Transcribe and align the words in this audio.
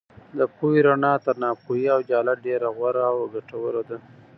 د 0.37 0.39
پوهې 0.55 0.79
رڼا 0.87 1.13
تر 1.25 1.35
ناپوهۍ 1.43 1.83
او 1.93 1.99
جهالت 2.09 2.37
ډېره 2.47 2.67
غوره 2.77 3.03
او 3.11 3.17
ګټوره 3.33 3.81
ده. 3.89 3.97